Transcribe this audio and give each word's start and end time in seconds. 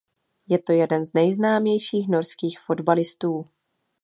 Je 0.47 0.57
to 0.61 0.73
jeden 0.73 1.05
z 1.05 1.13
nejznámějších 1.13 2.07
norských 2.07 2.59
fotbalistů. 2.59 3.49